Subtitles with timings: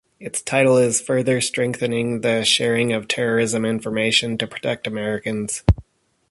[0.19, 5.61] Its title is Further Strengthening the Sharing of Terrorism Information To Protect Americans.